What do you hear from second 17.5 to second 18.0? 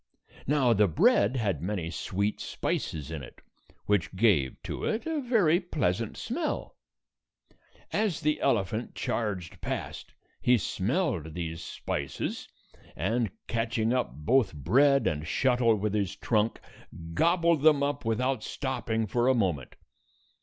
them